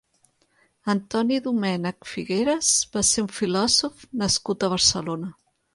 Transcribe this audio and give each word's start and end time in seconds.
Antoni 0.93 1.37
Domènech 1.49 2.09
Figueras 2.15 2.73
va 2.97 3.07
ser 3.11 3.27
un 3.29 3.33
filòsof 3.37 4.05
nascut 4.25 4.69
a 4.71 4.77
Barcelona. 4.77 5.37